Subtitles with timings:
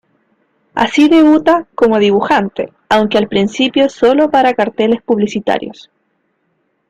[0.73, 5.91] Así debuta como dibujante, aunque al principio solo para carteles publicitarios.